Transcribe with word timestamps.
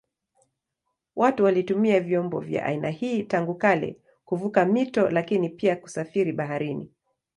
Watu 1.15 1.43
walitumia 1.43 1.99
vyombo 1.99 2.39
vya 2.39 2.65
aina 2.65 2.89
hii 2.89 3.23
tangu 3.23 3.55
kale 3.55 3.97
kuvuka 4.25 4.65
mito 4.65 5.09
lakini 5.09 5.49
pia 5.49 5.75
kusafiri 5.75 6.33
baharini. 6.33 6.91